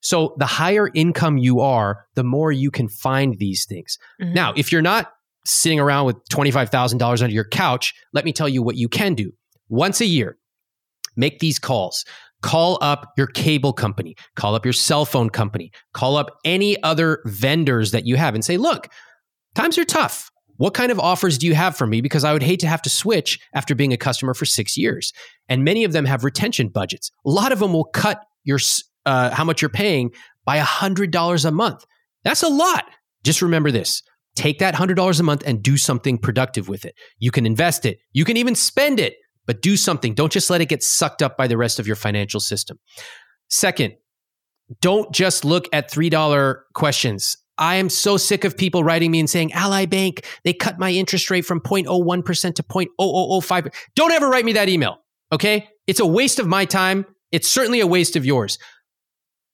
[0.00, 3.98] So the higher income you are, the more you can find these things.
[4.20, 4.34] Mm-hmm.
[4.34, 5.12] Now, if you're not
[5.46, 9.32] sitting around with $25,000 under your couch, let me tell you what you can do.
[9.68, 10.36] Once a year,
[11.16, 12.04] make these calls.
[12.42, 17.22] Call up your cable company, call up your cell phone company, call up any other
[17.24, 18.88] vendors that you have and say, look,
[19.54, 20.30] times are tough.
[20.56, 22.00] What kind of offers do you have for me?
[22.00, 25.12] Because I would hate to have to switch after being a customer for six years.
[25.48, 27.10] And many of them have retention budgets.
[27.26, 28.58] A lot of them will cut your
[29.06, 30.10] uh, how much you're paying
[30.44, 31.84] by $100 a month.
[32.22, 32.84] That's a lot.
[33.22, 34.02] Just remember this
[34.36, 36.96] take that $100 a month and do something productive with it.
[37.18, 39.14] You can invest it, you can even spend it,
[39.46, 40.14] but do something.
[40.14, 42.78] Don't just let it get sucked up by the rest of your financial system.
[43.48, 43.94] Second,
[44.80, 47.36] don't just look at $3 questions.
[47.58, 50.90] I am so sick of people writing me and saying, Ally Bank, they cut my
[50.90, 53.74] interest rate from 0.01% to 0.0005.
[53.94, 54.98] Don't ever write me that email.
[55.32, 55.68] Okay.
[55.86, 57.06] It's a waste of my time.
[57.30, 58.58] It's certainly a waste of yours.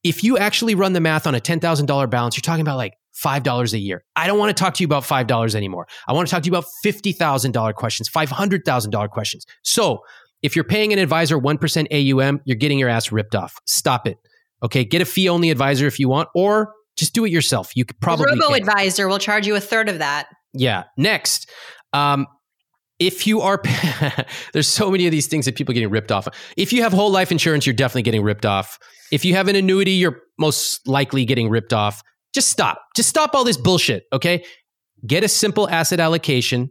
[0.03, 3.73] If you actually run the math on a $10,000 balance, you're talking about like $5
[3.73, 4.05] a year.
[4.17, 5.87] I don't want to talk to you about $5 anymore.
[6.09, 9.45] I want to talk to you about $50,000 questions, $500,000 questions.
[9.63, 10.01] So
[10.43, 13.59] if you're paying an advisor 1% AUM, you're getting your ass ripped off.
[13.67, 14.17] Stop it.
[14.63, 14.85] Okay.
[14.85, 17.75] Get a fee only advisor if you want, or just do it yourself.
[17.75, 20.29] You could probably Robo Advisor will charge you a third of that.
[20.53, 20.85] Yeah.
[20.99, 21.51] Next,
[21.95, 22.27] um,
[22.99, 23.63] if you are,
[24.53, 26.29] there's so many of these things that people are getting ripped off.
[26.59, 28.79] If you have whole life insurance, you're definitely getting ripped off.
[29.11, 32.03] If you have an annuity, you're most likely getting ripped off.
[32.35, 32.83] Just stop.
[32.95, 34.05] Just stop all this bullshit.
[34.13, 34.45] Okay.
[35.07, 36.71] Get a simple asset allocation.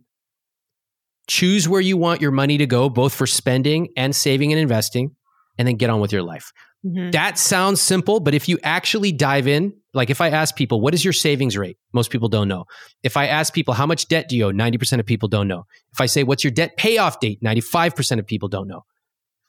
[1.27, 5.15] Choose where you want your money to go, both for spending and saving and investing,
[5.57, 6.51] and then get on with your life.
[6.85, 7.11] Mm-hmm.
[7.11, 10.93] That sounds simple, but if you actually dive in, like if I ask people, what
[10.93, 11.77] is your savings rate?
[11.93, 12.65] Most people don't know.
[13.03, 14.51] If I ask people, how much debt do you owe?
[14.51, 15.65] 90% of people don't know.
[15.91, 17.41] If I say, what's your debt payoff date?
[17.43, 18.85] 95% of people don't know.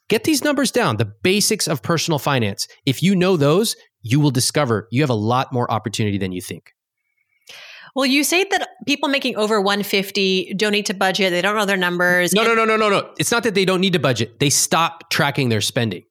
[0.09, 2.67] Get these numbers down, the basics of personal finance.
[2.85, 6.41] If you know those, you will discover you have a lot more opportunity than you
[6.41, 6.73] think.
[7.95, 11.31] Well, you say that people making over 150 don't need to budget.
[11.31, 12.33] They don't know their numbers.
[12.33, 13.13] No, no, no, no, no, no.
[13.19, 14.39] It's not that they don't need to budget.
[14.39, 16.03] They stop tracking their spending.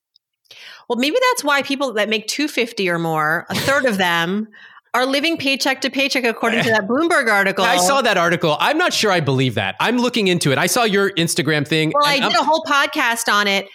[0.90, 4.48] Well, maybe that's why people that make 250 or more, a third of them
[4.92, 7.64] are living paycheck to paycheck according to that Bloomberg article.
[7.64, 8.57] I saw that article.
[8.59, 9.76] I'm not sure I believe that.
[9.79, 10.59] I'm looking into it.
[10.59, 11.92] I saw your Instagram thing.
[11.94, 13.68] Well, I did I'm- a whole podcast on it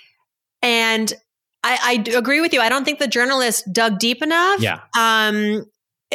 [0.62, 1.14] and
[1.64, 2.60] I, I agree with you.
[2.60, 4.60] I don't think the journalist dug deep enough.
[4.60, 4.82] Yeah.
[5.00, 5.64] Um,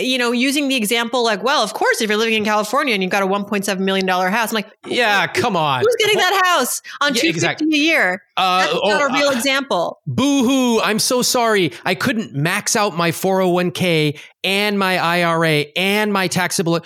[0.00, 3.02] you know, using the example like, well, of course, if you're living in California and
[3.02, 6.42] you've got a 1.7 million dollar house, I'm like, yeah, come on, who's getting that
[6.44, 7.66] house on yeah, 250 exactly.
[7.74, 8.22] a year?
[8.36, 10.00] Uh, That's oh, not a real uh, example.
[10.06, 10.80] Boo hoo!
[10.80, 11.72] I'm so sorry.
[11.84, 16.76] I couldn't max out my 401k and my IRA and my taxable.
[16.76, 16.80] Uh,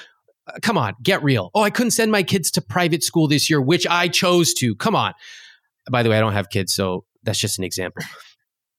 [0.62, 1.50] come on, get real.
[1.54, 4.74] Oh, I couldn't send my kids to private school this year, which I chose to.
[4.76, 5.14] Come on.
[5.90, 8.02] By the way, I don't have kids, so that's just an example.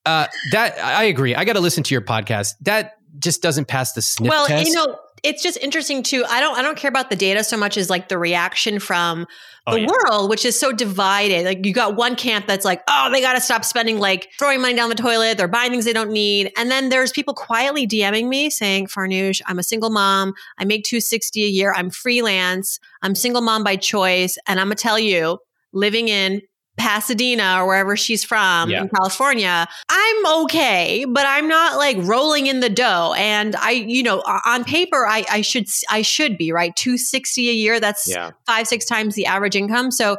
[0.06, 1.34] Uh, that I agree.
[1.34, 2.52] I got to listen to your podcast.
[2.60, 4.68] That just doesn't pass the sniff well, test.
[4.68, 6.24] you know, it's just interesting too.
[6.28, 9.26] I don't I don't care about the data so much as like the reaction from
[9.66, 9.88] oh, the oh, yeah.
[9.88, 11.44] world, which is so divided.
[11.44, 14.60] Like you got one camp that's like, oh, they got to stop spending like throwing
[14.60, 15.38] money down the toilet.
[15.38, 16.52] They're buying things they don't need.
[16.56, 20.34] And then there's people quietly DMing me saying, Farnoosh, I'm a single mom.
[20.58, 21.72] I make 260 a year.
[21.74, 22.78] I'm freelance.
[23.02, 24.38] I'm single mom by choice.
[24.46, 25.38] And I'm gonna tell you,
[25.72, 26.42] living in
[26.76, 28.82] Pasadena or wherever she's from yeah.
[28.82, 33.14] in California, I'm okay, but I'm not like rolling in the dough.
[33.16, 36.74] And I, you know, on paper, I, I should, I should be right.
[36.76, 37.80] 260 a year.
[37.80, 38.32] That's yeah.
[38.46, 39.90] five, six times the average income.
[39.90, 40.18] So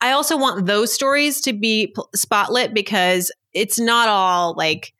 [0.00, 4.92] I also want those stories to be spotlit because it's not all like,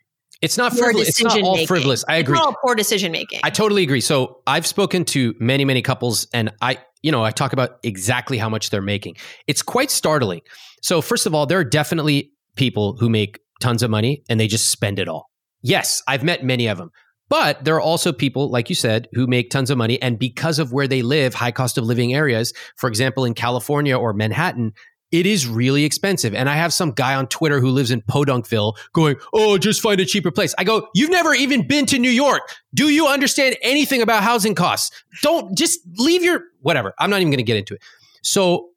[0.43, 1.09] it's not frivolous.
[1.09, 1.67] It's not all making.
[1.67, 2.05] frivolous.
[2.09, 2.37] I agree.
[2.37, 3.41] It's all poor decision making.
[3.43, 4.03] I totally agree.
[4.03, 8.37] So I've spoken to many, many couples, and I, you know, I talk about exactly
[8.37, 9.15] how much they're making.
[9.47, 10.41] It's quite startling.
[10.83, 14.49] So, first of all, there are definitely people who make tons of money and they
[14.49, 15.31] just spend it all.
[15.63, 16.91] Yes, I've met many of them.
[17.29, 20.03] But there are also people, like you said, who make tons of money.
[20.03, 23.97] And because of where they live, high cost of living areas, for example, in California
[23.97, 24.73] or Manhattan,
[25.13, 26.35] it is really expensive.
[26.35, 30.01] And I have some guy on Twitter who lives in Podunkville going, Oh, just find
[30.01, 30.55] a cheaper place.
[30.59, 32.43] I go, You've never even been to New York.
[32.75, 34.91] Do you understand anything about housing costs?
[35.23, 36.95] Don't just leave your whatever.
[36.99, 37.83] I'm not even going to get into it.
[38.23, 38.71] So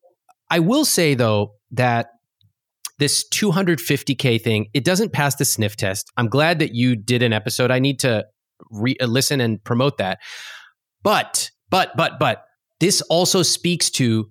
[0.50, 2.12] I will say, though, that
[3.00, 7.32] this 250k thing it doesn't pass the sniff test i'm glad that you did an
[7.32, 8.26] episode i need to
[8.72, 10.20] re- uh, listen and promote that
[11.02, 12.44] but but but but
[12.80, 14.30] this also speaks to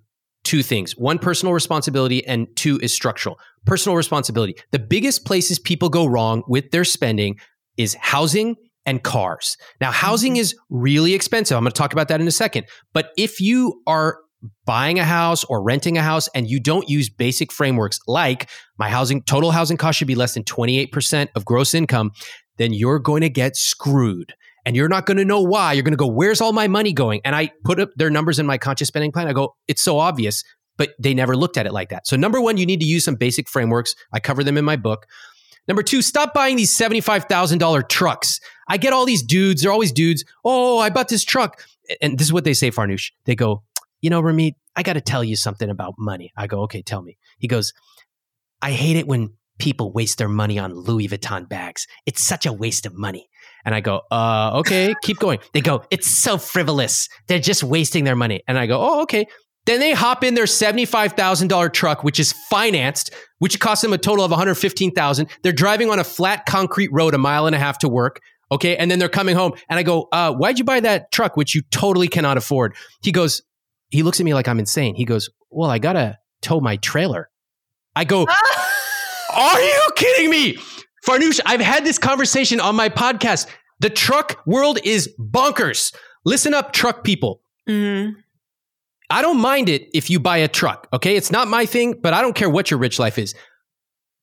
[0.48, 0.96] two things.
[0.96, 3.38] One personal responsibility and two is structural.
[3.66, 4.56] Personal responsibility.
[4.70, 7.38] The biggest places people go wrong with their spending
[7.76, 8.56] is housing
[8.86, 9.58] and cars.
[9.78, 10.40] Now housing mm-hmm.
[10.40, 11.54] is really expensive.
[11.54, 12.66] I'm going to talk about that in a second.
[12.94, 14.20] But if you are
[14.64, 18.88] buying a house or renting a house and you don't use basic frameworks like my
[18.88, 22.10] housing total housing cost should be less than 28% of gross income,
[22.56, 24.32] then you're going to get screwed.
[24.64, 25.72] And you're not going to know why.
[25.72, 27.20] You're going to go, where's all my money going?
[27.24, 29.28] And I put up their numbers in my conscious spending plan.
[29.28, 30.44] I go, it's so obvious,
[30.76, 32.06] but they never looked at it like that.
[32.06, 33.94] So, number one, you need to use some basic frameworks.
[34.12, 35.06] I cover them in my book.
[35.66, 38.40] Number two, stop buying these $75,000 trucks.
[38.68, 40.24] I get all these dudes, they're always dudes.
[40.44, 41.62] Oh, I bought this truck.
[42.00, 43.10] And this is what they say, Farnoosh.
[43.24, 43.62] They go,
[44.00, 46.32] you know, Ramit, I got to tell you something about money.
[46.36, 47.18] I go, okay, tell me.
[47.38, 47.72] He goes,
[48.62, 51.86] I hate it when people waste their money on Louis Vuitton bags.
[52.06, 53.28] It's such a waste of money.
[53.64, 55.38] And I go, uh, okay, keep going.
[55.52, 57.08] They go, it's so frivolous.
[57.26, 58.42] They're just wasting their money.
[58.48, 59.26] And I go, oh, okay.
[59.66, 64.24] Then they hop in their $75,000 truck, which is financed, which costs them a total
[64.24, 65.28] of 115,000.
[65.42, 68.20] They're driving on a flat concrete road a mile and a half to work.
[68.50, 68.76] Okay.
[68.76, 69.52] And then they're coming home.
[69.68, 72.74] And I go, uh, why'd you buy that truck, which you totally cannot afford?
[73.02, 73.42] He goes,
[73.90, 74.94] he looks at me like I'm insane.
[74.94, 77.30] He goes, Well, I got to tow my trailer.
[77.96, 78.26] I go,
[79.34, 80.58] Are you kidding me?
[81.08, 83.46] Farnoosh, I've had this conversation on my podcast.
[83.80, 85.94] The truck world is bonkers.
[86.26, 87.40] Listen up, truck people.
[87.66, 88.18] Mm-hmm.
[89.08, 91.16] I don't mind it if you buy a truck, okay?
[91.16, 93.34] It's not my thing, but I don't care what your rich life is.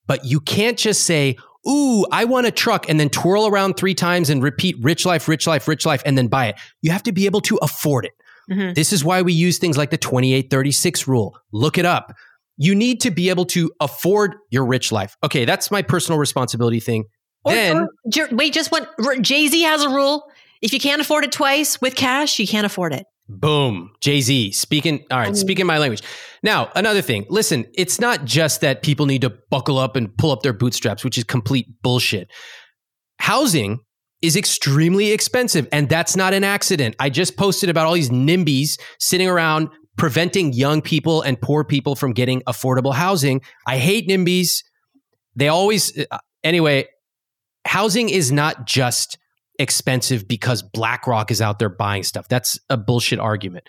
[0.05, 3.95] But you can't just say, Ooh, I want a truck and then twirl around three
[3.95, 6.55] times and repeat rich life, rich life, rich life, and then buy it.
[6.83, 8.13] You have to be able to afford it.
[8.51, 8.73] Mm-hmm.
[8.73, 11.35] This is why we use things like the 2836 rule.
[11.51, 12.13] Look it up.
[12.57, 15.17] You need to be able to afford your rich life.
[15.23, 17.05] Okay, that's my personal responsibility thing.
[17.43, 17.89] Or, then or,
[18.31, 18.89] wait, just what
[19.21, 20.25] Jay Z has a rule.
[20.61, 23.05] If you can't afford it twice with cash, you can't afford it.
[23.27, 23.91] Boom.
[24.01, 25.03] Jay Z speaking.
[25.11, 26.01] All right, speaking my language.
[26.43, 27.25] Now, another thing.
[27.29, 31.03] Listen, it's not just that people need to buckle up and pull up their bootstraps,
[31.03, 32.31] which is complete bullshit.
[33.19, 33.79] Housing
[34.21, 36.95] is extremely expensive, and that's not an accident.
[36.99, 41.95] I just posted about all these NIMBYs sitting around preventing young people and poor people
[41.95, 43.41] from getting affordable housing.
[43.67, 44.63] I hate NIMBYs.
[45.35, 46.87] They always, uh, anyway,
[47.65, 49.17] housing is not just
[49.59, 52.27] expensive because BlackRock is out there buying stuff.
[52.27, 53.67] That's a bullshit argument.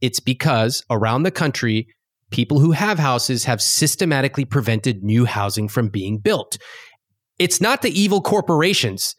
[0.00, 1.88] It's because around the country,
[2.30, 6.58] people who have houses have systematically prevented new housing from being built.
[7.38, 9.14] It's not the evil corporations,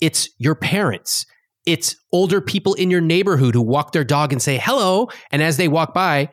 [0.00, 1.26] it's your parents.
[1.66, 5.08] It's older people in your neighborhood who walk their dog and say hello.
[5.30, 6.30] And as they walk by,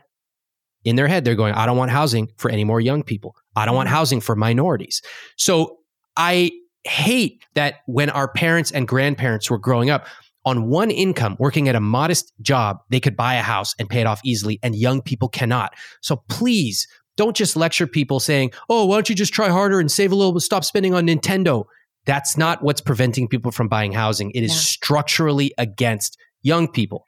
[0.84, 3.36] in their head, they're going, I don't want housing for any more young people.
[3.55, 3.95] I don't want mm-hmm.
[3.95, 5.01] housing for minorities.
[5.38, 5.77] So
[6.17, 6.51] I
[6.84, 10.07] hate that when our parents and grandparents were growing up,
[10.43, 14.01] on one income, working at a modest job, they could buy a house and pay
[14.01, 15.73] it off easily, and young people cannot.
[16.01, 19.91] So please don't just lecture people saying, oh, why don't you just try harder and
[19.91, 21.65] save a little, stop spending on Nintendo.
[22.06, 24.32] That's not what's preventing people from buying housing.
[24.32, 24.58] It is yeah.
[24.58, 27.06] structurally against young people.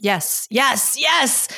[0.00, 1.48] Yes, yes, yes.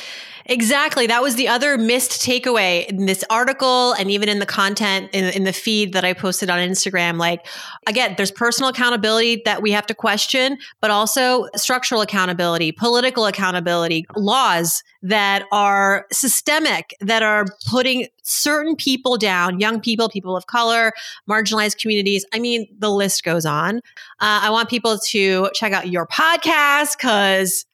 [0.49, 1.05] Exactly.
[1.05, 5.25] That was the other missed takeaway in this article and even in the content in,
[5.25, 7.17] in, the feed that I posted on Instagram.
[7.19, 7.45] Like,
[7.85, 14.07] again, there's personal accountability that we have to question, but also structural accountability, political accountability,
[14.15, 20.93] laws that are systemic, that are putting certain people down, young people, people of color,
[21.29, 22.25] marginalized communities.
[22.33, 23.77] I mean, the list goes on.
[24.19, 27.65] Uh, I want people to check out your podcast because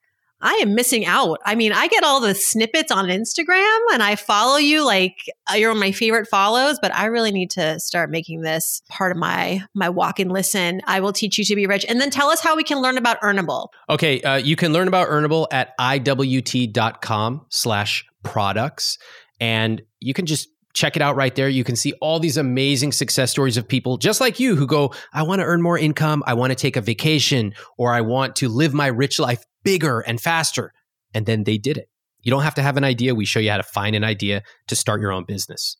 [0.41, 1.39] I am missing out.
[1.45, 5.15] I mean, I get all the snippets on Instagram and I follow you like
[5.49, 9.11] uh, you're on my favorite follows, but I really need to start making this part
[9.11, 10.81] of my my walk and listen.
[10.85, 11.85] I will teach you to be rich.
[11.87, 13.69] And then tell us how we can learn about Earnable.
[13.89, 18.97] Okay, uh, you can learn about Earnable at iwt.com slash products.
[19.39, 21.47] And you can just check it out right there.
[21.47, 24.93] You can see all these amazing success stories of people just like you who go,
[25.13, 26.21] I want to earn more income.
[26.27, 29.99] I want to take a vacation or I want to live my rich life bigger
[29.99, 30.71] and faster.
[31.13, 31.89] And then they did it.
[32.21, 33.13] You don't have to have an idea.
[33.13, 35.75] We show you how to find an idea to start your own business.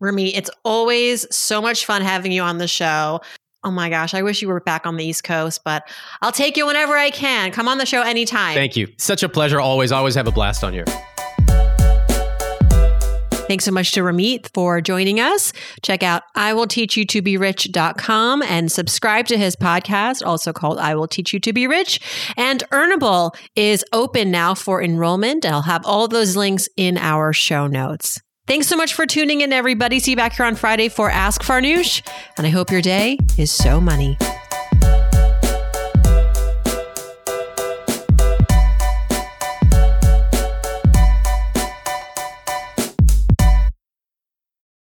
[0.00, 3.20] Ramit, it's always so much fun having you on the show.
[3.64, 5.88] Oh my gosh, I wish you were back on the East Coast, but
[6.22, 7.50] I'll take you whenever I can.
[7.50, 8.54] Come on the show anytime.
[8.54, 8.88] Thank you.
[8.98, 9.90] Such a pleasure always.
[9.90, 10.84] Always have a blast on here.
[13.46, 15.52] Thanks so much to Ramit for joining us.
[15.82, 20.52] Check out I will teach you to be rich.com and subscribe to his podcast, also
[20.52, 22.00] called I will teach you to be rich.
[22.36, 25.46] And Earnable is open now for enrollment.
[25.46, 28.20] I'll have all those links in our show notes.
[28.46, 29.98] Thanks so much for tuning in, everybody.
[29.98, 32.06] See you back here on Friday for Ask Farnoosh.
[32.36, 34.16] And I hope your day is so money.